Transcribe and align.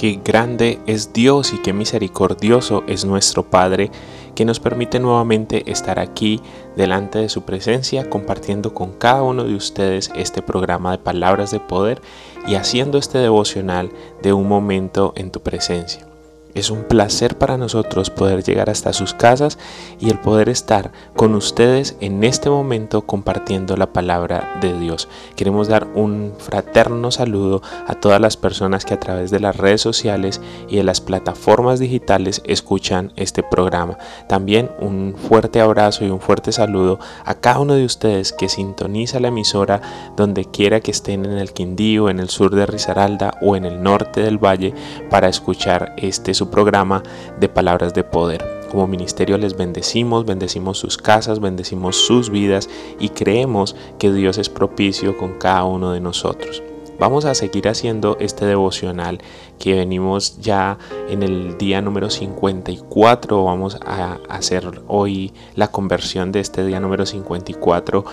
Qué 0.00 0.18
grande 0.24 0.78
es 0.86 1.12
Dios 1.12 1.52
y 1.52 1.58
qué 1.58 1.74
misericordioso 1.74 2.84
es 2.86 3.04
nuestro 3.04 3.42
Padre 3.42 3.90
que 4.34 4.46
nos 4.46 4.58
permite 4.58 4.98
nuevamente 4.98 5.70
estar 5.70 5.98
aquí 5.98 6.40
delante 6.74 7.18
de 7.18 7.28
su 7.28 7.42
presencia 7.42 8.08
compartiendo 8.08 8.72
con 8.72 8.92
cada 8.92 9.22
uno 9.22 9.44
de 9.44 9.54
ustedes 9.54 10.10
este 10.16 10.40
programa 10.40 10.92
de 10.92 10.96
palabras 10.96 11.50
de 11.50 11.60
poder 11.60 12.00
y 12.46 12.54
haciendo 12.54 12.96
este 12.96 13.18
devocional 13.18 13.90
de 14.22 14.32
un 14.32 14.48
momento 14.48 15.12
en 15.16 15.30
tu 15.30 15.42
presencia. 15.42 16.09
Es 16.54 16.70
un 16.70 16.82
placer 16.82 17.38
para 17.38 17.56
nosotros 17.56 18.10
poder 18.10 18.42
llegar 18.42 18.70
hasta 18.70 18.92
sus 18.92 19.14
casas 19.14 19.56
y 20.00 20.10
el 20.10 20.18
poder 20.18 20.48
estar 20.48 20.90
con 21.14 21.34
ustedes 21.36 21.96
en 22.00 22.24
este 22.24 22.50
momento 22.50 23.02
compartiendo 23.02 23.76
la 23.76 23.92
palabra 23.92 24.58
de 24.60 24.76
Dios. 24.76 25.08
Queremos 25.36 25.68
dar 25.68 25.86
un 25.94 26.32
fraterno 26.38 27.12
saludo 27.12 27.62
a 27.86 27.94
todas 27.94 28.20
las 28.20 28.36
personas 28.36 28.84
que 28.84 28.94
a 28.94 29.00
través 29.00 29.30
de 29.30 29.38
las 29.38 29.56
redes 29.56 29.80
sociales 29.80 30.40
y 30.68 30.76
de 30.76 30.82
las 30.82 31.00
plataformas 31.00 31.78
digitales 31.78 32.42
escuchan 32.44 33.12
este 33.14 33.44
programa. 33.44 33.96
También 34.28 34.70
un 34.80 35.14
fuerte 35.28 35.60
abrazo 35.60 36.04
y 36.04 36.10
un 36.10 36.20
fuerte 36.20 36.50
saludo 36.50 36.98
a 37.24 37.34
cada 37.34 37.60
uno 37.60 37.74
de 37.74 37.84
ustedes 37.84 38.32
que 38.32 38.48
sintoniza 38.48 39.20
la 39.20 39.28
emisora 39.28 40.12
donde 40.16 40.44
quiera 40.46 40.80
que 40.80 40.90
estén 40.90 41.24
en 41.26 41.38
el 41.38 41.52
Quindío, 41.52 42.10
en 42.10 42.18
el 42.18 42.28
sur 42.28 42.54
de 42.54 42.66
Risaralda 42.66 43.34
o 43.40 43.54
en 43.54 43.64
el 43.64 43.82
norte 43.82 44.20
del 44.20 44.38
valle 44.38 44.74
para 45.10 45.28
escuchar 45.28 45.94
este 45.96 46.34
su 46.40 46.48
programa 46.48 47.02
de 47.38 47.50
palabras 47.50 47.92
de 47.92 48.02
poder. 48.02 48.42
Como 48.70 48.86
ministerio 48.86 49.36
les 49.36 49.58
bendecimos, 49.58 50.24
bendecimos 50.24 50.78
sus 50.78 50.96
casas, 50.96 51.38
bendecimos 51.38 51.96
sus 51.96 52.30
vidas 52.30 52.70
y 52.98 53.10
creemos 53.10 53.76
que 53.98 54.10
Dios 54.10 54.38
es 54.38 54.48
propicio 54.48 55.18
con 55.18 55.34
cada 55.34 55.64
uno 55.64 55.92
de 55.92 56.00
nosotros. 56.00 56.62
Vamos 56.98 57.26
a 57.26 57.34
seguir 57.34 57.68
haciendo 57.68 58.16
este 58.20 58.46
devocional 58.46 59.20
que 59.58 59.74
venimos 59.74 60.38
ya 60.38 60.78
en 61.10 61.22
el 61.22 61.58
día 61.58 61.82
número 61.82 62.08
54. 62.08 63.44
Vamos 63.44 63.78
a 63.84 64.18
hacer 64.28 64.82
hoy 64.86 65.32
la 65.56 65.68
conversión 65.68 66.32
de 66.32 66.40
este 66.40 66.64
día 66.64 66.80
número 66.80 67.04
54 67.04 68.04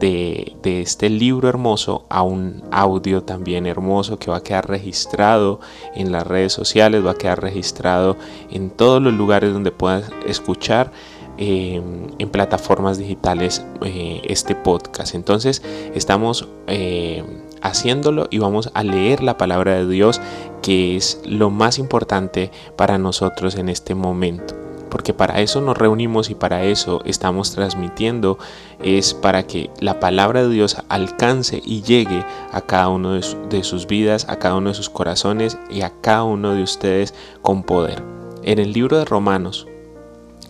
de, 0.00 0.56
este 0.80 1.10
libro 1.10 1.48
hermoso 1.48 2.06
a 2.08 2.22
un 2.22 2.62
audio 2.72 3.22
también 3.22 3.66
hermoso 3.66 4.18
que 4.18 4.30
va 4.30 4.38
a 4.38 4.42
quedar 4.42 4.68
registrado 4.68 5.60
en 5.94 6.10
las 6.10 6.26
redes 6.26 6.52
sociales, 6.52 7.04
va 7.04 7.12
a 7.12 7.18
quedar 7.18 7.40
registrado 7.40 8.16
en 8.50 8.70
todos 8.70 9.00
los 9.02 9.12
lugares 9.12 9.52
donde 9.52 9.70
puedas 9.70 10.10
escuchar 10.26 10.90
em, 11.36 12.08
en 12.18 12.30
plataformas 12.30 12.98
digitales 12.98 13.64
eh, 13.84 14.22
este 14.24 14.54
podcast. 14.54 15.14
Entonces 15.14 15.62
estamos 15.94 16.48
eh, 16.66 17.22
haciéndolo 17.60 18.26
y 18.30 18.38
vamos 18.38 18.70
a 18.74 18.82
leer 18.82 19.22
la 19.22 19.36
palabra 19.36 19.74
de 19.74 19.86
Dios 19.86 20.20
que 20.62 20.96
es 20.96 21.20
lo 21.24 21.50
más 21.50 21.78
importante 21.78 22.50
para 22.76 22.98
nosotros 22.98 23.54
en 23.56 23.68
este 23.68 23.94
momento 23.94 24.69
porque 24.90 25.14
para 25.14 25.40
eso 25.40 25.60
nos 25.60 25.78
reunimos 25.78 26.28
y 26.28 26.34
para 26.34 26.64
eso 26.64 27.00
estamos 27.04 27.52
transmitiendo, 27.52 28.38
es 28.82 29.14
para 29.14 29.44
que 29.44 29.70
la 29.80 30.00
palabra 30.00 30.42
de 30.42 30.50
Dios 30.50 30.76
alcance 30.88 31.62
y 31.64 31.82
llegue 31.82 32.24
a 32.52 32.60
cada 32.60 32.88
uno 32.88 33.12
de, 33.12 33.64
sus 33.64 33.86
vidas, 33.86 34.26
a 34.28 34.38
cada 34.38 34.56
uno 34.56 34.70
de 34.70 34.74
sus 34.74 34.90
corazones 34.90 35.58
y 35.70 35.82
a 35.82 35.92
cada 36.00 36.24
uno 36.24 36.54
de 36.54 36.62
ustedes 36.62 37.14
con 37.40 37.62
poder. 37.62 38.02
En 38.42 38.58
el 38.58 38.72
libro 38.72 38.98
de 38.98 39.04
Romanos, 39.04 39.66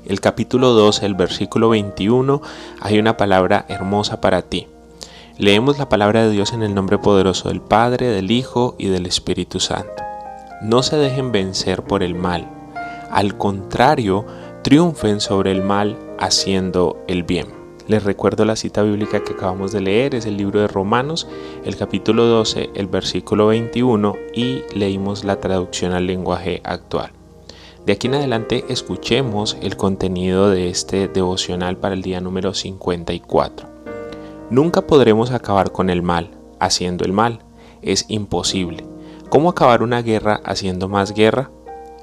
el 0.06 0.21
capítulo 0.21 0.71
12, 0.71 1.06
el 1.06 1.15
versículo 1.15 1.69
21, 1.69 2.41
hay 2.81 2.99
una 2.99 3.17
palabra 3.17 3.67
hermosa 3.69 4.21
para 4.21 4.43
ti. 4.43 4.67
Leemos 5.39 5.79
la 5.79 5.89
palabra 5.89 6.25
de 6.25 6.31
Dios 6.31 6.53
en 6.53 6.62
el 6.62 6.75
nombre 6.75 6.99
poderoso 6.99 7.49
del 7.49 7.61
Padre, 7.61 8.09
del 8.09 8.31
Hijo 8.31 8.75
y 8.79 8.89
del 8.89 9.06
Espíritu 9.06 9.61
Santo. 9.61 10.03
No 10.62 10.83
se 10.83 10.97
dejen 10.97 11.33
vencer 11.33 11.83
por 11.83 12.03
el 12.03 12.15
mal 12.15 12.59
al 13.10 13.37
contrario, 13.37 14.26
triunfen 14.62 15.21
sobre 15.21 15.53
el 15.53 15.62
mal 15.62 15.98
haciendo 16.19 17.03
el 17.09 17.22
bien. 17.22 17.47
Les 17.88 18.04
recuerdo 18.04 18.44
la 18.44 18.56
cita 18.56 18.82
bíblica 18.82 19.25
que 19.25 19.32
acabamos 19.32 19.72
de 19.72 19.81
leer, 19.81 20.15
es 20.15 20.26
el 20.26 20.37
libro 20.37 20.60
de 20.60 20.69
Romanos, 20.69 21.26
el 21.65 21.76
capítulo 21.76 22.26
12, 22.26 22.70
el 22.75 22.87
versículo 22.87 23.49
21 23.49 24.15
y 24.34 24.62
leímos 24.75 25.25
la 25.25 25.41
traducción 25.41 25.93
al 25.93 26.06
lenguaje 26.06 26.60
actual. 26.65 27.10
De 27.84 27.94
aquí 27.94 28.06
en 28.06 28.15
adelante 28.15 28.65
escuchemos 28.69 29.56
el 29.62 29.76
contenido 29.76 30.50
de 30.50 30.69
este 30.69 31.09
devocional 31.09 31.78
para 31.78 31.94
el 31.94 32.03
día 32.03 32.20
número 32.20 32.54
54. 32.54 33.66
Nunca 34.50 34.82
podremos 34.82 35.31
acabar 35.32 35.72
con 35.72 35.91
el 35.91 36.03
mal 36.03 36.31
haciendo 36.60 37.04
el 37.04 37.12
mal. 37.12 37.41
Es 37.82 38.04
imposible. 38.09 38.84
¿Cómo 39.31 39.49
acabar 39.49 39.82
una 39.82 40.03
guerra 40.03 40.41
haciendo 40.44 40.88
más 40.88 41.12
guerra? 41.12 41.50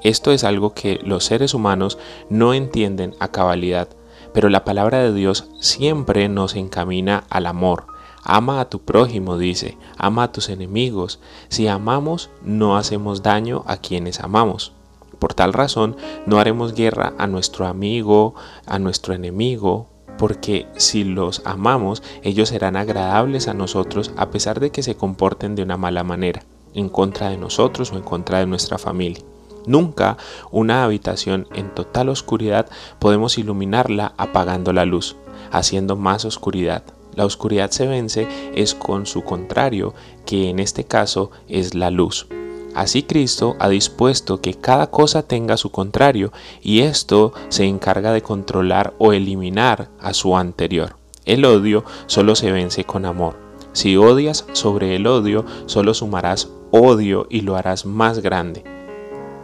Esto 0.02 0.30
es 0.30 0.44
algo 0.44 0.74
que 0.74 1.00
los 1.02 1.24
seres 1.24 1.54
humanos 1.54 1.98
no 2.30 2.54
entienden 2.54 3.14
a 3.18 3.28
cabalidad, 3.28 3.88
pero 4.32 4.48
la 4.48 4.64
palabra 4.64 5.02
de 5.02 5.12
Dios 5.12 5.48
siempre 5.60 6.28
nos 6.28 6.54
encamina 6.54 7.24
al 7.30 7.46
amor. 7.46 7.86
Ama 8.22 8.60
a 8.60 8.68
tu 8.68 8.80
prójimo, 8.80 9.38
dice, 9.38 9.76
ama 9.96 10.24
a 10.24 10.32
tus 10.32 10.48
enemigos. 10.50 11.18
Si 11.48 11.66
amamos, 11.66 12.30
no 12.42 12.76
hacemos 12.76 13.22
daño 13.22 13.64
a 13.66 13.78
quienes 13.78 14.20
amamos. 14.20 14.72
Por 15.18 15.34
tal 15.34 15.52
razón, 15.52 15.96
no 16.26 16.38
haremos 16.38 16.74
guerra 16.74 17.14
a 17.18 17.26
nuestro 17.26 17.66
amigo, 17.66 18.34
a 18.66 18.78
nuestro 18.78 19.14
enemigo, 19.14 19.88
porque 20.16 20.66
si 20.76 21.04
los 21.04 21.42
amamos, 21.44 22.02
ellos 22.22 22.50
serán 22.50 22.76
agradables 22.76 23.48
a 23.48 23.54
nosotros 23.54 24.12
a 24.16 24.30
pesar 24.30 24.60
de 24.60 24.70
que 24.70 24.82
se 24.82 24.96
comporten 24.96 25.54
de 25.56 25.62
una 25.62 25.76
mala 25.76 26.04
manera, 26.04 26.44
en 26.74 26.88
contra 26.88 27.30
de 27.30 27.38
nosotros 27.38 27.92
o 27.92 27.96
en 27.96 28.02
contra 28.02 28.38
de 28.38 28.46
nuestra 28.46 28.78
familia. 28.78 29.24
Nunca 29.68 30.16
una 30.50 30.82
habitación 30.82 31.46
en 31.52 31.74
total 31.74 32.08
oscuridad 32.08 32.70
podemos 32.98 33.36
iluminarla 33.36 34.14
apagando 34.16 34.72
la 34.72 34.86
luz, 34.86 35.16
haciendo 35.52 35.94
más 35.94 36.24
oscuridad. 36.24 36.84
La 37.14 37.26
oscuridad 37.26 37.70
se 37.70 37.86
vence 37.86 38.26
es 38.54 38.74
con 38.74 39.04
su 39.04 39.24
contrario, 39.24 39.92
que 40.24 40.48
en 40.48 40.58
este 40.58 40.84
caso 40.84 41.30
es 41.48 41.74
la 41.74 41.90
luz. 41.90 42.28
Así 42.74 43.02
Cristo 43.02 43.56
ha 43.58 43.68
dispuesto 43.68 44.40
que 44.40 44.54
cada 44.54 44.90
cosa 44.90 45.22
tenga 45.22 45.58
su 45.58 45.70
contrario 45.70 46.32
y 46.62 46.80
esto 46.80 47.34
se 47.50 47.64
encarga 47.66 48.12
de 48.12 48.22
controlar 48.22 48.94
o 48.96 49.12
eliminar 49.12 49.90
a 50.00 50.14
su 50.14 50.34
anterior. 50.34 50.96
El 51.26 51.44
odio 51.44 51.84
solo 52.06 52.34
se 52.36 52.52
vence 52.52 52.84
con 52.84 53.04
amor. 53.04 53.36
Si 53.74 53.98
odias 53.98 54.46
sobre 54.52 54.96
el 54.96 55.06
odio, 55.06 55.44
solo 55.66 55.92
sumarás 55.92 56.48
odio 56.70 57.26
y 57.28 57.42
lo 57.42 57.56
harás 57.56 57.84
más 57.84 58.20
grande. 58.20 58.77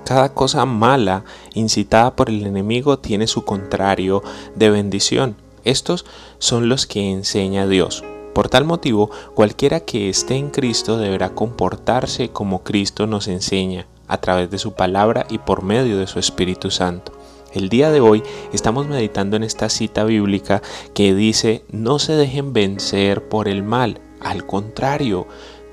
Cada 0.04 0.34
cosa 0.34 0.66
mala 0.66 1.24
incitada 1.54 2.14
por 2.14 2.28
el 2.28 2.44
enemigo 2.46 2.98
tiene 2.98 3.26
su 3.26 3.44
contrario 3.44 4.22
de 4.54 4.70
bendición. 4.70 5.36
Estos 5.64 6.04
son 6.38 6.68
los 6.68 6.86
que 6.86 7.10
enseña 7.10 7.66
Dios. 7.66 8.04
Por 8.34 8.50
tal 8.50 8.64
motivo, 8.64 9.10
cualquiera 9.34 9.80
que 9.80 10.10
esté 10.10 10.34
en 10.34 10.50
Cristo 10.50 10.98
deberá 10.98 11.30
comportarse 11.30 12.28
como 12.28 12.62
Cristo 12.64 13.06
nos 13.06 13.28
enseña, 13.28 13.86
a 14.06 14.18
través 14.18 14.50
de 14.50 14.58
su 14.58 14.72
palabra 14.72 15.26
y 15.30 15.38
por 15.38 15.62
medio 15.62 15.96
de 15.96 16.06
su 16.06 16.18
Espíritu 16.18 16.70
Santo. 16.70 17.12
El 17.54 17.68
día 17.68 17.90
de 17.90 18.00
hoy 18.00 18.22
estamos 18.52 18.88
meditando 18.88 19.36
en 19.36 19.44
esta 19.44 19.68
cita 19.68 20.04
bíblica 20.04 20.60
que 20.92 21.14
dice, 21.14 21.64
no 21.70 21.98
se 21.98 22.12
dejen 22.14 22.52
vencer 22.52 23.26
por 23.28 23.48
el 23.48 23.62
mal, 23.62 24.00
al 24.20 24.44
contrario, 24.44 25.26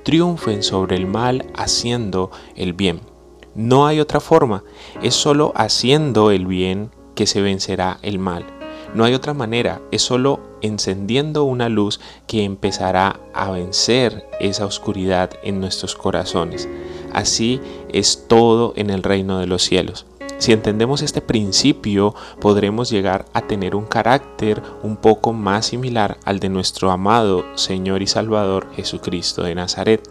triunfen 0.04 0.62
sobre 0.62 0.96
el 0.96 1.06
mal 1.06 1.44
haciendo 1.54 2.30
el 2.56 2.72
bien. 2.72 3.11
No 3.54 3.86
hay 3.86 4.00
otra 4.00 4.20
forma, 4.20 4.64
es 5.02 5.14
solo 5.14 5.52
haciendo 5.54 6.30
el 6.30 6.46
bien 6.46 6.90
que 7.14 7.26
se 7.26 7.42
vencerá 7.42 7.98
el 8.02 8.18
mal. 8.18 8.46
No 8.94 9.04
hay 9.04 9.14
otra 9.14 9.34
manera, 9.34 9.80
es 9.90 10.02
solo 10.02 10.40
encendiendo 10.60 11.44
una 11.44 11.68
luz 11.68 12.00
que 12.26 12.44
empezará 12.44 13.20
a 13.34 13.50
vencer 13.50 14.28
esa 14.40 14.66
oscuridad 14.66 15.30
en 15.42 15.60
nuestros 15.60 15.96
corazones. 15.96 16.68
Así 17.12 17.60
es 17.90 18.26
todo 18.26 18.72
en 18.76 18.90
el 18.90 19.02
reino 19.02 19.38
de 19.38 19.46
los 19.46 19.62
cielos. 19.62 20.06
Si 20.38 20.52
entendemos 20.52 21.02
este 21.02 21.20
principio, 21.20 22.14
podremos 22.40 22.90
llegar 22.90 23.26
a 23.32 23.42
tener 23.42 23.76
un 23.76 23.84
carácter 23.84 24.60
un 24.82 24.96
poco 24.96 25.32
más 25.32 25.66
similar 25.66 26.18
al 26.24 26.40
de 26.40 26.48
nuestro 26.48 26.90
amado 26.90 27.44
Señor 27.54 28.02
y 28.02 28.06
Salvador 28.06 28.66
Jesucristo 28.74 29.42
de 29.42 29.54
Nazaret. 29.54 30.02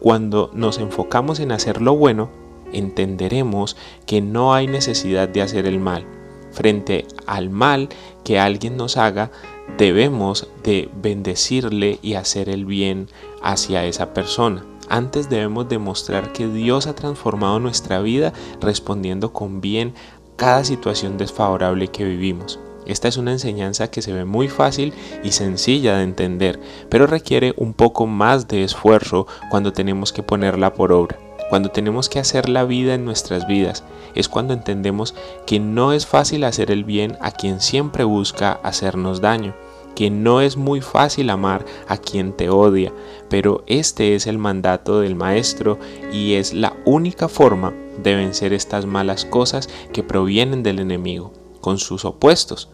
Cuando 0.00 0.50
nos 0.52 0.78
enfocamos 0.78 1.38
en 1.38 1.52
hacer 1.52 1.80
lo 1.80 1.94
bueno, 1.94 2.47
entenderemos 2.72 3.76
que 4.06 4.20
no 4.20 4.54
hay 4.54 4.66
necesidad 4.66 5.28
de 5.28 5.42
hacer 5.42 5.66
el 5.66 5.80
mal. 5.80 6.06
Frente 6.50 7.06
al 7.26 7.50
mal 7.50 7.88
que 8.24 8.38
alguien 8.38 8.76
nos 8.76 8.96
haga, 8.96 9.30
debemos 9.76 10.48
de 10.62 10.88
bendecirle 11.00 11.98
y 12.02 12.14
hacer 12.14 12.48
el 12.48 12.64
bien 12.64 13.08
hacia 13.42 13.84
esa 13.84 14.14
persona. 14.14 14.64
Antes 14.88 15.28
debemos 15.28 15.68
demostrar 15.68 16.32
que 16.32 16.48
Dios 16.48 16.86
ha 16.86 16.94
transformado 16.94 17.60
nuestra 17.60 18.00
vida 18.00 18.32
respondiendo 18.60 19.32
con 19.32 19.60
bien 19.60 19.94
cada 20.36 20.64
situación 20.64 21.18
desfavorable 21.18 21.88
que 21.88 22.04
vivimos. 22.04 22.58
Esta 22.86 23.06
es 23.06 23.18
una 23.18 23.32
enseñanza 23.32 23.90
que 23.90 24.00
se 24.00 24.14
ve 24.14 24.24
muy 24.24 24.48
fácil 24.48 24.94
y 25.22 25.32
sencilla 25.32 25.98
de 25.98 26.04
entender, 26.04 26.58
pero 26.88 27.06
requiere 27.06 27.52
un 27.58 27.74
poco 27.74 28.06
más 28.06 28.48
de 28.48 28.64
esfuerzo 28.64 29.26
cuando 29.50 29.74
tenemos 29.74 30.10
que 30.10 30.22
ponerla 30.22 30.72
por 30.72 30.92
obra. 30.92 31.27
Cuando 31.48 31.70
tenemos 31.70 32.08
que 32.08 32.18
hacer 32.18 32.48
la 32.48 32.64
vida 32.64 32.94
en 32.94 33.04
nuestras 33.04 33.46
vidas, 33.46 33.84
es 34.14 34.28
cuando 34.28 34.52
entendemos 34.52 35.14
que 35.46 35.60
no 35.60 35.92
es 35.92 36.06
fácil 36.06 36.44
hacer 36.44 36.70
el 36.70 36.84
bien 36.84 37.16
a 37.20 37.30
quien 37.30 37.60
siempre 37.60 38.04
busca 38.04 38.60
hacernos 38.62 39.20
daño, 39.20 39.54
que 39.94 40.10
no 40.10 40.40
es 40.40 40.56
muy 40.56 40.80
fácil 40.80 41.30
amar 41.30 41.64
a 41.88 41.96
quien 41.96 42.32
te 42.32 42.50
odia, 42.50 42.92
pero 43.28 43.64
este 43.66 44.14
es 44.14 44.26
el 44.26 44.38
mandato 44.38 45.00
del 45.00 45.16
Maestro 45.16 45.78
y 46.12 46.34
es 46.34 46.52
la 46.52 46.76
única 46.84 47.28
forma 47.28 47.72
de 48.02 48.14
vencer 48.14 48.52
estas 48.52 48.86
malas 48.86 49.24
cosas 49.24 49.68
que 49.92 50.02
provienen 50.02 50.62
del 50.62 50.78
enemigo, 50.78 51.32
con 51.60 51.78
sus 51.78 52.04
opuestos. 52.04 52.68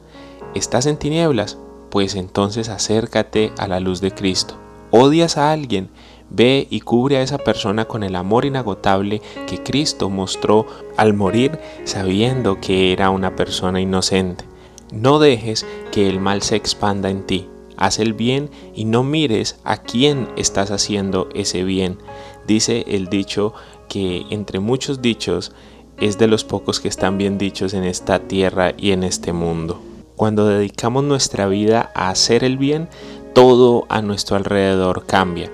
¿Estás 0.55 0.87
en 0.87 0.99
tinieblas? 0.99 1.59
Pues 1.91 2.15
entonces 2.15 2.69
acércate 2.69 3.53
a 3.57 3.69
la 3.69 3.81
luz 3.81 4.01
de 4.01 4.11
Cristo. 4.11 4.57
¿Odias 4.91 5.39
a 5.39 5.51
alguien? 5.51 5.91
Ve 6.37 6.67
y 6.69 6.81
cubre 6.81 7.19
a 7.19 7.23
esa 7.23 7.39
persona 7.39 7.85
con 7.85 8.03
el 8.03 8.17
amor 8.17 8.45
inagotable 8.45 9.23
que 9.47 9.63
Cristo 9.63 10.11
mostró 10.11 10.67
al 10.97 11.15
morir 11.15 11.61
sabiendo 11.85 12.61
que 12.61 12.93
era 12.93 13.11
una 13.11 13.37
persona 13.37 13.81
inocente. 13.81 14.45
No 14.91 15.21
dejes 15.21 15.65
que 15.93 16.09
el 16.09 16.19
mal 16.19 16.43
se 16.43 16.57
expanda 16.57 17.09
en 17.09 17.25
ti. 17.25 17.47
Haz 17.77 18.01
el 18.01 18.15
bien 18.15 18.51
y 18.75 18.85
no 18.85 19.05
mires 19.05 19.61
a 19.63 19.77
quién 19.77 20.29
estás 20.37 20.73
haciendo 20.73 21.29
ese 21.35 21.63
bien. 21.63 21.99
Dice 22.49 22.85
el 22.89 23.07
dicho 23.07 23.55
que 23.89 24.25
entre 24.31 24.59
muchos 24.59 25.01
dichos 25.01 25.53
es 26.01 26.19
de 26.19 26.27
los 26.27 26.43
pocos 26.43 26.81
que 26.81 26.89
están 26.89 27.17
bien 27.17 27.39
dichos 27.39 27.75
en 27.75 27.85
esta 27.85 28.19
tierra 28.19 28.73
y 28.77 28.91
en 28.91 29.05
este 29.05 29.33
mundo. 29.33 29.81
Cuando 30.17 30.49
dedicamos 30.49 31.05
nuestra 31.05 31.47
vida 31.47 31.93
a 31.95 32.09
hacer 32.09 32.43
el 32.43 32.59
bien, 32.59 32.89
todo 33.35 33.87
a 33.89 34.03
nuestro 34.03 34.37
alrededor 34.37 35.07
cambia 35.07 35.51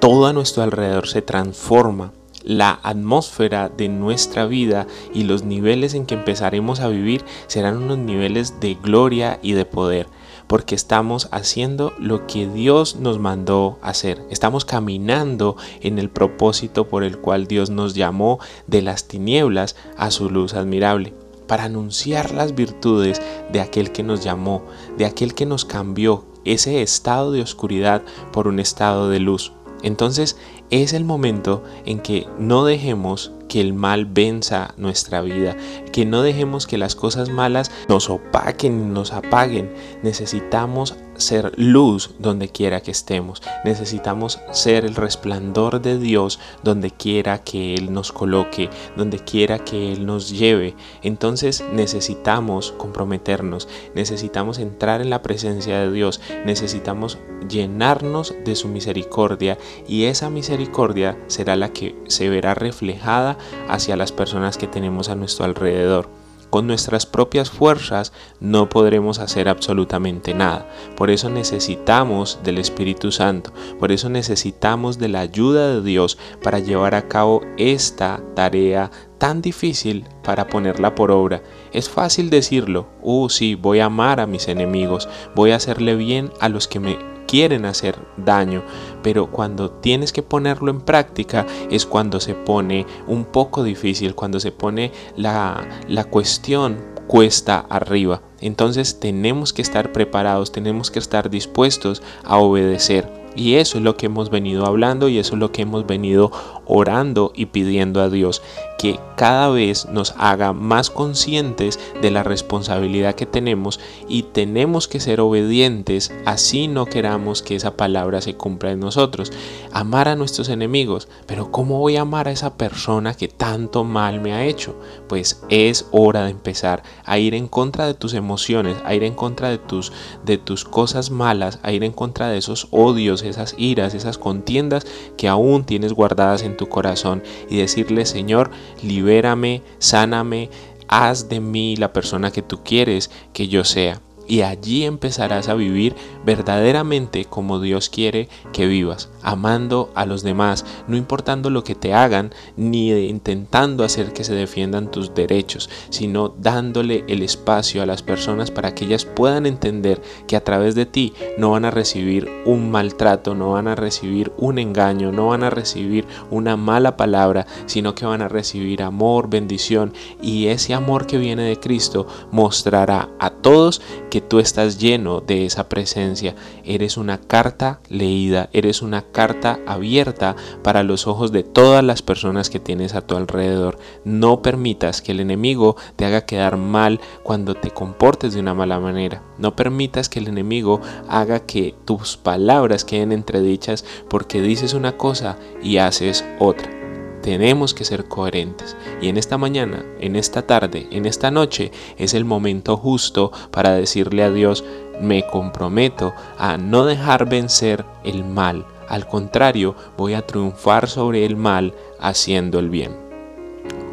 todo 0.00 0.26
a 0.26 0.32
nuestro 0.32 0.62
alrededor 0.62 1.06
se 1.06 1.20
transforma. 1.20 2.12
La 2.42 2.80
atmósfera 2.82 3.68
de 3.68 3.88
nuestra 3.88 4.46
vida 4.46 4.86
y 5.12 5.24
los 5.24 5.44
niveles 5.44 5.92
en 5.92 6.06
que 6.06 6.14
empezaremos 6.14 6.80
a 6.80 6.88
vivir 6.88 7.22
serán 7.48 7.76
unos 7.76 7.98
niveles 7.98 8.60
de 8.60 8.76
gloria 8.76 9.38
y 9.42 9.52
de 9.52 9.66
poder, 9.66 10.06
porque 10.46 10.74
estamos 10.74 11.28
haciendo 11.32 11.92
lo 11.98 12.26
que 12.26 12.48
Dios 12.48 12.96
nos 12.96 13.18
mandó 13.18 13.78
hacer. 13.82 14.22
Estamos 14.30 14.64
caminando 14.64 15.56
en 15.82 15.98
el 15.98 16.08
propósito 16.08 16.88
por 16.88 17.04
el 17.04 17.18
cual 17.18 17.46
Dios 17.46 17.68
nos 17.68 17.94
llamó 17.94 18.38
de 18.66 18.80
las 18.80 19.06
tinieblas 19.06 19.76
a 19.98 20.10
su 20.10 20.30
luz 20.30 20.54
admirable 20.54 21.12
para 21.46 21.64
anunciar 21.64 22.32
las 22.32 22.54
virtudes 22.54 23.20
de 23.52 23.60
aquel 23.60 23.92
que 23.92 24.02
nos 24.02 24.24
llamó, 24.24 24.62
de 24.96 25.04
aquel 25.04 25.34
que 25.34 25.44
nos 25.44 25.66
cambió 25.66 26.24
ese 26.46 26.80
estado 26.80 27.32
de 27.32 27.42
oscuridad 27.42 28.02
por 28.32 28.48
un 28.48 28.60
estado 28.60 29.10
de 29.10 29.18
luz. 29.18 29.52
Entonces 29.82 30.36
es 30.70 30.92
el 30.92 31.04
momento 31.04 31.62
en 31.84 32.00
que 32.00 32.26
no 32.38 32.64
dejemos 32.64 33.32
que 33.48 33.60
el 33.60 33.74
mal 33.74 34.06
venza 34.06 34.74
nuestra 34.76 35.22
vida, 35.22 35.56
que 35.92 36.06
no 36.06 36.22
dejemos 36.22 36.66
que 36.66 36.78
las 36.78 36.94
cosas 36.94 37.30
malas 37.30 37.70
nos 37.88 38.08
opaquen 38.08 38.92
nos 38.92 39.12
apaguen. 39.12 39.72
Necesitamos 40.02 40.94
ser 41.20 41.52
luz 41.56 42.10
donde 42.18 42.48
quiera 42.48 42.80
que 42.80 42.90
estemos. 42.90 43.42
Necesitamos 43.64 44.40
ser 44.52 44.84
el 44.84 44.94
resplandor 44.94 45.80
de 45.80 45.98
Dios 45.98 46.40
donde 46.62 46.90
quiera 46.90 47.42
que 47.42 47.74
Él 47.74 47.92
nos 47.92 48.12
coloque, 48.12 48.70
donde 48.96 49.18
quiera 49.18 49.58
que 49.58 49.92
Él 49.92 50.06
nos 50.06 50.30
lleve. 50.30 50.74
Entonces 51.02 51.64
necesitamos 51.72 52.72
comprometernos, 52.72 53.68
necesitamos 53.94 54.58
entrar 54.58 55.00
en 55.00 55.10
la 55.10 55.22
presencia 55.22 55.78
de 55.78 55.92
Dios, 55.92 56.20
necesitamos 56.44 57.18
llenarnos 57.48 58.34
de 58.44 58.54
su 58.54 58.68
misericordia 58.68 59.58
y 59.86 60.04
esa 60.04 60.30
misericordia 60.30 61.18
será 61.26 61.56
la 61.56 61.72
que 61.72 61.96
se 62.08 62.28
verá 62.28 62.54
reflejada 62.54 63.38
hacia 63.68 63.96
las 63.96 64.12
personas 64.12 64.56
que 64.56 64.66
tenemos 64.66 65.08
a 65.08 65.14
nuestro 65.14 65.44
alrededor. 65.44 66.19
Con 66.50 66.66
nuestras 66.66 67.06
propias 67.06 67.50
fuerzas 67.50 68.12
no 68.40 68.68
podremos 68.68 69.20
hacer 69.20 69.48
absolutamente 69.48 70.34
nada. 70.34 70.68
Por 70.96 71.10
eso 71.10 71.30
necesitamos 71.30 72.40
del 72.42 72.58
Espíritu 72.58 73.12
Santo. 73.12 73.52
Por 73.78 73.92
eso 73.92 74.08
necesitamos 74.08 74.98
de 74.98 75.08
la 75.08 75.20
ayuda 75.20 75.74
de 75.74 75.82
Dios 75.82 76.18
para 76.42 76.58
llevar 76.58 76.94
a 76.94 77.08
cabo 77.08 77.42
esta 77.56 78.20
tarea 78.34 78.90
tan 79.18 79.42
difícil 79.42 80.06
para 80.24 80.48
ponerla 80.48 80.94
por 80.94 81.10
obra. 81.10 81.42
Es 81.72 81.88
fácil 81.88 82.30
decirlo, 82.30 82.88
uh 83.02 83.28
sí, 83.28 83.54
voy 83.54 83.80
a 83.80 83.84
amar 83.84 84.18
a 84.18 84.26
mis 84.26 84.48
enemigos, 84.48 85.08
voy 85.36 85.52
a 85.52 85.56
hacerle 85.56 85.94
bien 85.94 86.32
a 86.40 86.48
los 86.48 86.66
que 86.66 86.80
me 86.80 86.98
quieren 87.30 87.64
hacer 87.64 87.96
daño, 88.16 88.64
pero 89.04 89.30
cuando 89.30 89.70
tienes 89.70 90.12
que 90.12 90.20
ponerlo 90.20 90.72
en 90.72 90.80
práctica 90.80 91.46
es 91.70 91.86
cuando 91.86 92.18
se 92.18 92.34
pone 92.34 92.86
un 93.06 93.24
poco 93.24 93.62
difícil, 93.62 94.16
cuando 94.16 94.40
se 94.40 94.50
pone 94.50 94.90
la, 95.14 95.64
la 95.86 96.02
cuestión 96.02 96.78
cuesta 97.06 97.66
arriba. 97.68 98.20
Entonces 98.40 98.98
tenemos 98.98 99.52
que 99.52 99.62
estar 99.62 99.92
preparados, 99.92 100.50
tenemos 100.50 100.90
que 100.90 100.98
estar 100.98 101.30
dispuestos 101.30 102.02
a 102.24 102.38
obedecer. 102.38 103.19
Y 103.36 103.54
eso 103.54 103.78
es 103.78 103.84
lo 103.84 103.96
que 103.96 104.06
hemos 104.06 104.30
venido 104.30 104.66
hablando 104.66 105.08
y 105.08 105.18
eso 105.18 105.34
es 105.34 105.40
lo 105.40 105.52
que 105.52 105.62
hemos 105.62 105.86
venido 105.86 106.32
orando 106.66 107.32
y 107.34 107.46
pidiendo 107.46 108.00
a 108.00 108.08
Dios, 108.08 108.42
que 108.78 108.98
cada 109.16 109.48
vez 109.50 109.86
nos 109.86 110.14
haga 110.16 110.52
más 110.52 110.88
conscientes 110.88 111.78
de 112.00 112.10
la 112.10 112.22
responsabilidad 112.22 113.14
que 113.14 113.26
tenemos 113.26 113.80
y 114.08 114.22
tenemos 114.22 114.88
que 114.88 115.00
ser 115.00 115.20
obedientes, 115.20 116.12
así 116.26 116.68
no 116.68 116.86
queramos 116.86 117.42
que 117.42 117.56
esa 117.56 117.76
palabra 117.76 118.20
se 118.20 118.34
cumpla 118.34 118.70
en 118.70 118.80
nosotros. 118.80 119.32
Amar 119.72 120.08
a 120.08 120.16
nuestros 120.16 120.48
enemigos, 120.48 121.08
pero 121.26 121.50
¿cómo 121.50 121.78
voy 121.78 121.96
a 121.96 122.02
amar 122.02 122.28
a 122.28 122.32
esa 122.32 122.56
persona 122.56 123.14
que 123.14 123.28
tanto 123.28 123.84
mal 123.84 124.20
me 124.20 124.32
ha 124.32 124.44
hecho? 124.44 124.74
Pues 125.08 125.42
es 125.48 125.88
hora 125.90 126.24
de 126.24 126.30
empezar 126.30 126.82
a 127.04 127.18
ir 127.18 127.34
en 127.34 127.48
contra 127.48 127.86
de 127.86 127.94
tus 127.94 128.14
emociones, 128.14 128.76
a 128.84 128.94
ir 128.94 129.04
en 129.04 129.14
contra 129.14 129.50
de 129.50 129.58
tus, 129.58 129.92
de 130.24 130.38
tus 130.38 130.64
cosas 130.64 131.10
malas, 131.10 131.58
a 131.62 131.72
ir 131.72 131.84
en 131.84 131.92
contra 131.92 132.28
de 132.28 132.38
esos 132.38 132.68
odios 132.70 133.19
esas 133.22 133.54
iras, 133.58 133.94
esas 133.94 134.18
contiendas 134.18 134.86
que 135.16 135.28
aún 135.28 135.64
tienes 135.64 135.92
guardadas 135.92 136.42
en 136.42 136.56
tu 136.56 136.68
corazón 136.68 137.22
y 137.48 137.58
decirle, 137.58 138.06
Señor, 138.06 138.50
libérame, 138.82 139.62
sáname, 139.78 140.50
haz 140.88 141.28
de 141.28 141.40
mí 141.40 141.76
la 141.76 141.92
persona 141.92 142.30
que 142.30 142.42
tú 142.42 142.60
quieres 142.64 143.10
que 143.32 143.48
yo 143.48 143.64
sea 143.64 144.00
y 144.30 144.42
allí 144.42 144.84
empezarás 144.84 145.48
a 145.48 145.54
vivir 145.54 145.96
verdaderamente 146.24 147.24
como 147.24 147.58
Dios 147.58 147.88
quiere 147.88 148.28
que 148.52 148.68
vivas, 148.68 149.10
amando 149.22 149.90
a 149.96 150.06
los 150.06 150.22
demás, 150.22 150.64
no 150.86 150.96
importando 150.96 151.50
lo 151.50 151.64
que 151.64 151.74
te 151.74 151.94
hagan, 151.94 152.32
ni 152.56 152.92
intentando 152.92 153.82
hacer 153.82 154.12
que 154.12 154.22
se 154.22 154.32
defiendan 154.32 154.92
tus 154.92 155.14
derechos, 155.14 155.68
sino 155.88 156.28
dándole 156.28 157.04
el 157.08 157.22
espacio 157.22 157.82
a 157.82 157.86
las 157.86 158.02
personas 158.04 158.52
para 158.52 158.72
que 158.72 158.84
ellas 158.84 159.04
puedan 159.04 159.46
entender 159.46 160.00
que 160.28 160.36
a 160.36 160.44
través 160.44 160.76
de 160.76 160.86
ti 160.86 161.12
no 161.36 161.50
van 161.50 161.64
a 161.64 161.72
recibir 161.72 162.30
un 162.46 162.70
maltrato, 162.70 163.34
no 163.34 163.50
van 163.50 163.66
a 163.66 163.74
recibir 163.74 164.30
un 164.38 164.60
engaño, 164.60 165.10
no 165.10 165.26
van 165.26 165.42
a 165.42 165.50
recibir 165.50 166.06
una 166.30 166.56
mala 166.56 166.96
palabra, 166.96 167.48
sino 167.66 167.96
que 167.96 168.06
van 168.06 168.22
a 168.22 168.28
recibir 168.28 168.84
amor, 168.84 169.28
bendición 169.28 169.92
y 170.22 170.46
ese 170.46 170.72
amor 170.72 171.08
que 171.08 171.18
viene 171.18 171.42
de 171.42 171.58
Cristo 171.58 172.06
mostrará 172.30 173.08
a 173.18 173.30
todos 173.30 173.82
que 174.08 174.19
tú 174.20 174.38
estás 174.38 174.78
lleno 174.78 175.20
de 175.20 175.46
esa 175.46 175.68
presencia. 175.68 176.34
Eres 176.64 176.96
una 176.96 177.18
carta 177.18 177.80
leída, 177.88 178.48
eres 178.52 178.82
una 178.82 179.02
carta 179.02 179.60
abierta 179.66 180.36
para 180.62 180.82
los 180.82 181.06
ojos 181.06 181.32
de 181.32 181.42
todas 181.42 181.84
las 181.84 182.02
personas 182.02 182.50
que 182.50 182.60
tienes 182.60 182.94
a 182.94 183.02
tu 183.02 183.16
alrededor. 183.16 183.78
No 184.04 184.42
permitas 184.42 185.02
que 185.02 185.12
el 185.12 185.20
enemigo 185.20 185.76
te 185.96 186.04
haga 186.04 186.26
quedar 186.26 186.56
mal 186.56 187.00
cuando 187.22 187.54
te 187.54 187.70
comportes 187.70 188.34
de 188.34 188.40
una 188.40 188.54
mala 188.54 188.80
manera. 188.80 189.22
No 189.38 189.56
permitas 189.56 190.08
que 190.08 190.18
el 190.18 190.28
enemigo 190.28 190.80
haga 191.08 191.40
que 191.40 191.74
tus 191.84 192.16
palabras 192.16 192.84
queden 192.84 193.12
entredichas 193.12 193.84
porque 194.08 194.42
dices 194.42 194.74
una 194.74 194.96
cosa 194.96 195.38
y 195.62 195.78
haces 195.78 196.24
otra. 196.38 196.79
Tenemos 197.22 197.74
que 197.74 197.84
ser 197.84 198.06
coherentes. 198.06 198.76
Y 199.00 199.08
en 199.08 199.16
esta 199.16 199.38
mañana, 199.38 199.84
en 200.00 200.16
esta 200.16 200.42
tarde, 200.42 200.88
en 200.90 201.06
esta 201.06 201.30
noche, 201.30 201.72
es 201.98 202.14
el 202.14 202.24
momento 202.24 202.76
justo 202.76 203.32
para 203.50 203.72
decirle 203.72 204.22
a 204.22 204.30
Dios, 204.30 204.64
me 205.00 205.26
comprometo 205.26 206.12
a 206.38 206.56
no 206.56 206.84
dejar 206.84 207.28
vencer 207.28 207.84
el 208.04 208.24
mal. 208.24 208.66
Al 208.88 209.06
contrario, 209.06 209.76
voy 209.96 210.14
a 210.14 210.26
triunfar 210.26 210.88
sobre 210.88 211.24
el 211.24 211.36
mal 211.36 211.74
haciendo 212.00 212.58
el 212.58 212.70
bien. 212.70 212.96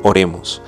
Oremos. 0.03 0.61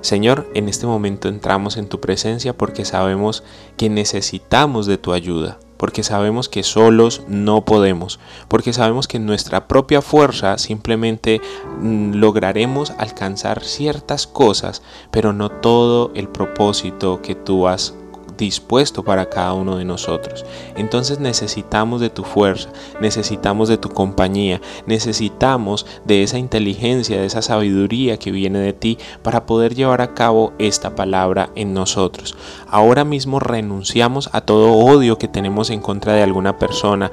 Señor, 0.00 0.48
en 0.54 0.68
este 0.68 0.86
momento 0.86 1.28
entramos 1.28 1.76
en 1.76 1.88
tu 1.88 2.00
presencia 2.00 2.56
porque 2.56 2.84
sabemos 2.84 3.42
que 3.76 3.88
necesitamos 3.88 4.86
de 4.86 4.98
tu 4.98 5.12
ayuda 5.12 5.58
porque 5.76 6.02
sabemos 6.02 6.48
que 6.48 6.62
solos 6.62 7.22
no 7.28 7.64
podemos, 7.64 8.18
porque 8.48 8.72
sabemos 8.72 9.08
que 9.08 9.16
en 9.16 9.26
nuestra 9.26 9.68
propia 9.68 10.02
fuerza 10.02 10.58
simplemente 10.58 11.40
mm, 11.80 12.14
lograremos 12.14 12.90
alcanzar 12.98 13.62
ciertas 13.62 14.26
cosas, 14.26 14.82
pero 15.10 15.32
no 15.32 15.50
todo 15.50 16.10
el 16.14 16.28
propósito 16.28 17.20
que 17.22 17.34
tú 17.34 17.68
has 17.68 17.94
dispuesto 18.36 19.02
para 19.02 19.28
cada 19.28 19.52
uno 19.52 19.76
de 19.76 19.84
nosotros. 19.84 20.44
Entonces 20.76 21.20
necesitamos 21.20 22.00
de 22.00 22.10
tu 22.10 22.24
fuerza, 22.24 22.68
necesitamos 23.00 23.68
de 23.68 23.78
tu 23.78 23.88
compañía, 23.88 24.60
necesitamos 24.86 25.86
de 26.04 26.22
esa 26.22 26.38
inteligencia, 26.38 27.18
de 27.18 27.26
esa 27.26 27.42
sabiduría 27.42 28.18
que 28.18 28.30
viene 28.30 28.58
de 28.58 28.72
ti 28.72 28.98
para 29.22 29.46
poder 29.46 29.74
llevar 29.74 30.00
a 30.00 30.14
cabo 30.14 30.52
esta 30.58 30.94
palabra 30.94 31.50
en 31.54 31.74
nosotros. 31.74 32.34
Ahora 32.68 33.04
mismo 33.04 33.40
renunciamos 33.40 34.30
a 34.32 34.40
todo 34.40 34.72
odio 34.72 35.18
que 35.18 35.28
tenemos 35.28 35.70
en 35.70 35.80
contra 35.80 36.14
de 36.14 36.22
alguna 36.22 36.58
persona, 36.58 37.10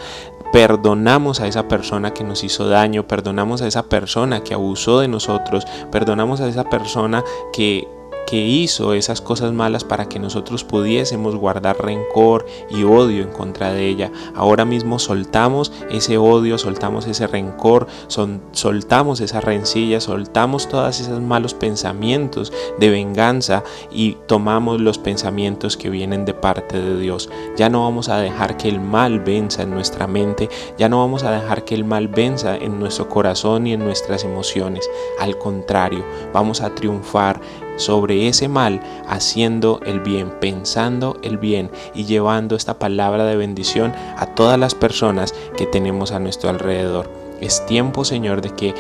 perdonamos 0.54 1.40
a 1.40 1.48
esa 1.48 1.68
persona 1.68 2.14
que 2.14 2.24
nos 2.24 2.44
hizo 2.44 2.70
daño, 2.70 3.08
perdonamos 3.08 3.64
a 3.64 3.68
esa 3.68 3.84
persona 3.84 4.44
que 4.44 4.54
abusó 4.54 5.00
de 5.00 5.08
nosotros, 5.08 5.66
perdonamos 5.92 6.42
a 6.42 6.48
esa 6.48 6.70
persona 6.70 7.24
que 7.52 7.88
que 8.26 8.38
hizo 8.38 8.94
esas 8.94 9.22
cosas 9.22 9.54
malas 9.54 9.84
para 9.84 10.08
que 10.10 10.20
nosotros 10.20 10.64
pudiésemos 10.64 11.36
guardar 11.36 11.84
rencor 11.84 12.46
y 12.70 12.84
odio 12.84 13.24
en 13.24 13.32
contra 13.32 13.72
de 13.74 13.88
ella. 13.88 14.12
Ahora 14.36 14.66
mismo 14.66 15.00
soltamos 15.00 15.72
ese 15.90 16.18
odio, 16.18 16.58
soltamos 16.58 17.08
ese 17.08 17.28
rencor, 17.28 17.88
soltamos 18.08 19.22
esa 19.22 19.42
rencilla, 19.42 20.00
soltamos 20.00 20.68
todos 20.68 21.00
esos 21.00 21.22
malos 21.22 21.54
pensamientos 21.54 22.52
de 22.80 22.90
venganza 22.90 23.64
y 23.92 24.18
tomamos 24.28 24.82
los 24.82 24.98
pensamientos 24.98 25.78
que 25.78 25.90
vienen 25.90 26.26
de 26.26 26.34
parte 26.34 26.82
de 26.82 27.00
Dios. 27.00 27.30
Ya 27.58 27.70
no 27.70 27.84
vamos 27.84 28.10
a 28.10 28.18
dejar 28.18 28.58
que 28.58 28.70
el 28.70 28.80
mal 28.80 29.20
venza 29.20 29.64
en 29.64 29.72
nuestra 29.72 30.08
mente, 30.08 30.50
ya 30.78 30.90
no 30.90 31.00
vamos 31.00 31.24
a 31.24 31.32
dejar 31.32 31.66
que 31.66 31.76
el 31.76 31.86
mal 31.86 32.08
venza 32.08 32.56
en 32.56 32.80
nuestro 32.80 33.10
corazón 33.10 33.68
y 33.68 33.74
en 33.74 33.84
nuestras 33.84 34.24
emociones. 34.24 34.90
Al 35.20 35.38
contrario, 35.38 36.04
vamos 36.34 36.62
a 36.62 36.74
triunfar 36.74 37.40
sobre 37.78 38.28
ese 38.28 38.48
mal, 38.48 38.82
haciendo 39.08 39.80
el 39.86 40.00
bien, 40.00 40.32
pensando 40.40 41.18
el 41.24 41.38
bien 41.38 41.72
y 41.94 42.06
llevando 42.06 42.56
esta 42.56 42.80
palabra 42.80 43.26
de 43.26 43.36
bendición 43.36 43.94
a 44.18 44.28
todas 44.28 44.60
las 44.60 44.76
personas 44.76 45.34
que 45.58 45.66
tenemos 45.66 46.12
a 46.12 46.20
nuestro 46.20 46.50
alrededor. 46.50 47.10
Es 47.42 47.66
tiempo, 47.66 48.06
Señor, 48.06 48.42
de 48.42 48.52
que 48.52 48.74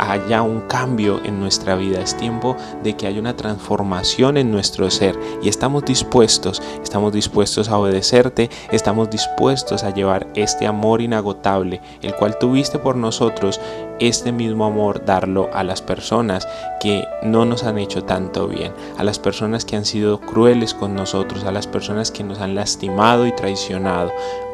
haya 0.00 0.42
un 0.42 0.60
cambio 0.62 1.20
en 1.24 1.40
nuestra 1.40 1.76
vida, 1.76 2.00
es 2.00 2.16
tiempo 2.16 2.56
de 2.82 2.96
que 2.96 3.06
haya 3.06 3.20
una 3.20 3.36
transformación 3.36 4.36
en 4.36 4.50
nuestro 4.50 4.90
ser 4.90 5.18
y 5.42 5.48
estamos 5.48 5.84
dispuestos, 5.84 6.62
estamos 6.82 7.12
dispuestos 7.12 7.68
a 7.68 7.78
obedecerte, 7.78 8.50
estamos 8.72 9.10
dispuestos 9.10 9.84
a 9.84 9.92
llevar 9.92 10.26
este 10.34 10.66
amor 10.66 11.02
inagotable, 11.02 11.80
el 12.02 12.14
cual 12.14 12.38
tuviste 12.38 12.78
por 12.78 12.96
nosotros, 12.96 13.60
este 14.00 14.32
mismo 14.32 14.64
amor 14.64 15.04
darlo 15.04 15.50
a 15.52 15.62
las 15.62 15.82
personas 15.82 16.48
que 16.80 17.06
no 17.22 17.44
nos 17.44 17.64
han 17.64 17.78
hecho 17.78 18.02
tanto 18.04 18.48
bien, 18.48 18.72
a 18.98 19.04
las 19.04 19.18
personas 19.18 19.64
que 19.64 19.76
han 19.76 19.84
sido 19.84 20.20
crueles 20.20 20.74
con 20.74 20.94
nosotros, 20.94 21.44
a 21.44 21.52
las 21.52 21.66
personas 21.66 22.10
que 22.10 22.24
nos 22.24 22.40
han 22.40 22.54
lastimado 22.54 23.26
y 23.26 23.32
traicionado, 23.32 24.10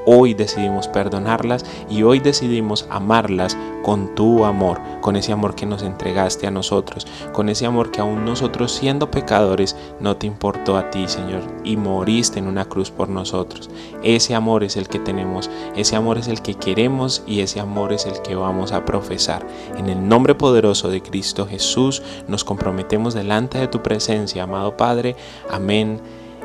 Hoy 0.08 0.34
decidimos 0.34 0.86
perdonarlas 0.86 1.64
y 1.90 2.04
hoy 2.04 2.20
decidimos 2.20 2.86
amarlas 2.90 3.58
con 3.82 4.14
tu 4.14 4.44
amor, 4.44 4.80
con 5.00 5.16
ese 5.16 5.32
amor 5.32 5.56
que 5.56 5.66
nos 5.66 5.82
entregaste 5.82 6.46
a 6.46 6.52
nosotros, 6.52 7.08
con 7.32 7.48
ese 7.48 7.66
amor 7.66 7.90
que 7.90 8.00
aún 8.00 8.24
nosotros 8.24 8.70
siendo 8.70 9.10
pecadores 9.10 9.74
no 9.98 10.16
te 10.16 10.28
importó 10.28 10.76
a 10.76 10.90
ti, 10.90 11.08
Señor, 11.08 11.42
y 11.64 11.76
moriste 11.76 12.38
en 12.38 12.46
una 12.46 12.66
cruz 12.66 12.92
por 12.92 13.08
nosotros. 13.08 13.68
Ese 14.04 14.36
amor 14.36 14.62
es 14.62 14.76
el 14.76 14.86
que 14.86 15.00
tenemos, 15.00 15.50
ese 15.74 15.96
amor 15.96 16.18
es 16.18 16.28
el 16.28 16.40
que 16.40 16.54
queremos 16.54 17.24
y 17.26 17.40
ese 17.40 17.58
amor 17.58 17.92
es 17.92 18.06
el 18.06 18.22
que 18.22 18.36
vamos 18.36 18.70
a 18.70 18.84
profesar. 18.84 19.35
En 19.76 19.88
el 19.88 20.08
nombre 20.08 20.34
poderoso 20.34 20.88
de 20.88 21.02
Cristo 21.02 21.46
Jesús 21.46 22.02
nos 22.28 22.44
comprometemos 22.44 23.14
delante 23.14 23.58
de 23.58 23.68
tu 23.68 23.82
presencia, 23.82 24.44
amado 24.44 24.76
Padre. 24.76 25.16
Amén 25.50 26.00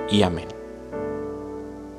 y 0.10 0.24
amén. 0.24 0.61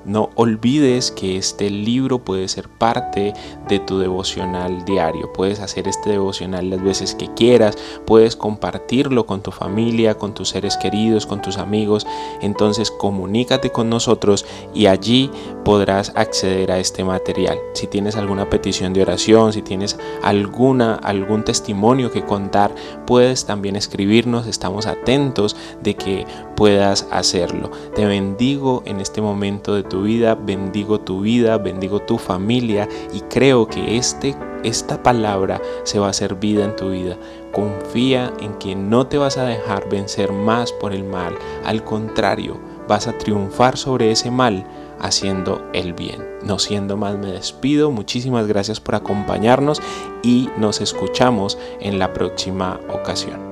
No 0.05 0.31
olvides 0.35 1.11
que 1.11 1.37
este 1.37 1.71
libro 1.71 2.19
puede 2.19 2.49
ser 2.49 2.69
parte 2.69 3.33
de 3.69 3.79
tu 3.79 3.99
devocional 3.99 4.85
diario. 4.85 5.33
Puedes 5.33 5.61
hacer 5.61 5.87
este 5.87 6.11
devocional 6.11 6.71
las 6.71 6.83
veces 6.83 7.15
que 7.15 7.33
quieras, 7.35 7.77
puedes 8.07 8.37
compartirlo 8.37 9.27
con 9.27 9.43
tu 9.43 9.51
familia, 9.51 10.19
con 10.19 10.35
tus 10.35 10.51
seres 10.51 10.77
queridos, 10.77 11.27
con 11.27 11.41
tus 11.41 11.59
amigos. 11.59 12.07
Entonces 12.41 12.91
comunícate 12.91 13.71
con 13.71 13.89
nosotros 13.89 14.45
y 14.75 14.87
allí 14.87 15.31
podrás 15.65 16.13
acceder 16.17 16.73
a 16.73 16.79
este 16.79 17.05
material. 17.05 17.59
Si 17.75 17.87
tienes 17.87 18.17
alguna 18.17 18.51
petición 18.51 18.93
de 18.93 19.03
oración, 19.03 19.53
si 19.53 19.63
tienes 19.63 19.99
alguna 20.23 20.95
algún 20.95 21.45
testimonio 21.45 22.11
que 22.11 22.25
contar, 22.25 22.75
puedes 23.07 23.47
también 23.47 23.77
escribirnos. 23.77 24.47
Estamos 24.47 24.87
atentos 24.87 25.57
de 25.83 25.95
que 25.95 26.27
puedas 26.57 27.07
hacerlo. 27.11 27.71
Te 27.95 28.07
bendigo 28.07 28.83
en 28.87 29.01
este 29.01 29.21
momento 29.21 29.75
de 29.75 29.83
tu 29.93 30.05
vida, 30.05 30.35
bendigo 30.35 31.01
tu 31.01 31.21
vida, 31.21 31.59
bendigo 31.59 32.01
tu 32.01 32.17
familia 32.17 32.89
y 33.13 33.21
creo 33.21 33.67
que 33.67 33.99
este, 33.99 34.35
esta 34.65 35.03
palabra 35.03 35.61
se 35.85 35.99
va 35.99 36.07
a 36.07 36.11
hacer 36.11 36.37
vida 36.37 36.65
en 36.65 36.75
tu 36.77 36.93
vida. 36.93 37.19
Confía 37.53 38.33
en 38.41 38.55
que 38.55 38.75
no 38.75 39.07
te 39.07 39.19
vas 39.19 39.37
a 39.37 39.45
dejar 39.45 39.91
vencer 39.91 40.33
más 40.33 40.73
por 40.73 40.95
el 40.95 41.05
mal, 41.05 41.35
al 41.67 41.85
contrario, 41.85 42.59
vas 42.89 43.07
a 43.07 43.19
triunfar 43.19 43.77
sobre 43.77 44.11
ese 44.11 44.31
mal 44.31 44.65
haciendo 44.99 45.63
el 45.75 45.93
bien. 45.93 46.27
No 46.43 46.59
siendo 46.59 46.97
más 46.97 47.19
me 47.19 47.31
despido, 47.31 47.91
muchísimas 47.91 48.47
gracias 48.47 48.81
por 48.81 48.95
acompañarnos 48.95 49.83
y 50.23 50.49
nos 50.57 50.81
escuchamos 50.81 51.59
en 51.81 51.99
la 51.99 52.15
próxima 52.15 52.81
ocasión. 52.89 53.52